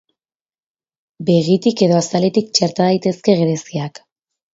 [1.27, 4.01] Begitik edo azaletik txerta daitezke gereziak.